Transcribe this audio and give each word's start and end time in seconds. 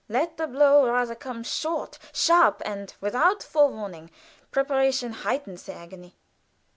Let 0.09 0.37
the 0.37 0.47
blow 0.47 0.87
rather 0.89 1.13
come 1.13 1.43
short, 1.43 1.99
sharp, 2.11 2.63
and 2.65 2.91
without 3.01 3.43
forewarning; 3.43 4.09
preparation 4.49 5.11
heightens 5.13 5.61
the 5.65 5.75
agony. 5.75 6.15